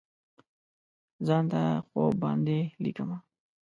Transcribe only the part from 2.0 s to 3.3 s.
باندې لیکمه